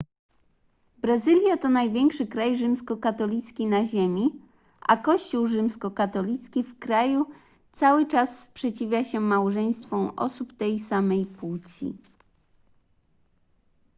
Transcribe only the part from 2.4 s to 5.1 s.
rzymskokatolicki na ziemi a